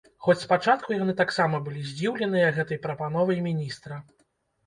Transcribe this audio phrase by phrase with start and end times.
[0.25, 4.01] Хоць спачатку яны таксама былі здзіўленыя гэтай прапановай міністра.